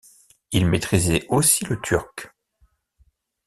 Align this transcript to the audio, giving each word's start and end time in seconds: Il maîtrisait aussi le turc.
Il 0.51 0.65
maîtrisait 0.67 1.27
aussi 1.29 1.63
le 1.65 1.79
turc. 1.79 2.31